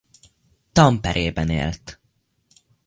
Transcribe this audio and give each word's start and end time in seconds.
Tamperében 0.71 1.49
élt. 1.49 1.99